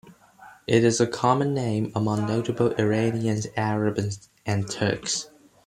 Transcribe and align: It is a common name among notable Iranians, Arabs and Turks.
It 0.65 0.83
is 0.83 0.99
a 0.99 1.05
common 1.05 1.53
name 1.53 1.91
among 1.93 2.25
notable 2.25 2.73
Iranians, 2.73 3.45
Arabs 3.55 4.29
and 4.47 4.67
Turks. 4.67 5.29